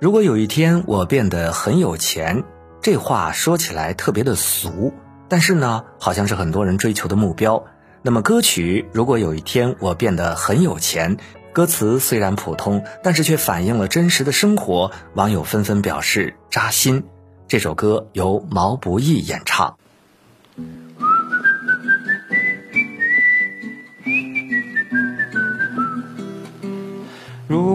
[0.00, 2.44] 如果有一天我变得很有钱，
[2.80, 4.92] 这话说起来特别的俗，
[5.28, 7.64] 但是呢，好像是很多人追求的目标。
[8.02, 11.16] 那么歌曲《如果有一天我变得很有钱》，
[11.52, 17.02] 歌词虽然普通，但是却反映了真实的生活，网友纷纷表示扎心。
[17.48, 19.76] 这首歌由毛不易演唱。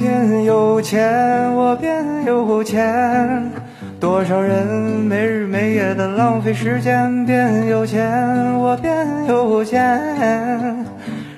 [0.00, 3.52] 变有钱，我变有钱。
[4.00, 7.26] 多少人没日没夜的浪费时间？
[7.26, 8.10] 变有钱，
[8.58, 10.86] 我变有钱。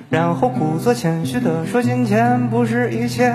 [0.09, 3.35] 然后故作谦虚的说，金钱不是一切。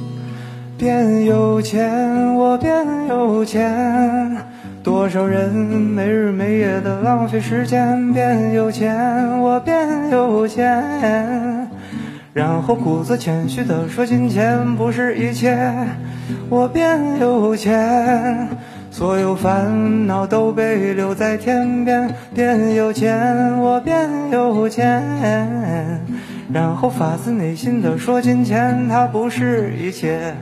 [0.81, 2.73] 变有钱，我变
[3.07, 4.35] 有钱。
[4.81, 8.11] 多少人没日没夜的浪费时间？
[8.11, 11.69] 变有钱，我变有钱。
[12.33, 15.55] 然后故作谦虚的说，金钱不是一切。
[16.49, 18.47] 我变有钱，
[18.89, 22.11] 所有烦恼都被留在天边。
[22.33, 26.01] 变有钱，我变有钱。
[26.51, 30.33] 然后发自内心的说，金钱它不是一切。